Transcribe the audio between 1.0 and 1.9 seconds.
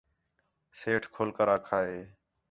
کھل کر آکھا